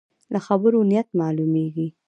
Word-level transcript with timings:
له 0.33 0.39
خبرو 0.47 0.79
نیت 0.89 1.07
معلومېږي. 1.19 1.87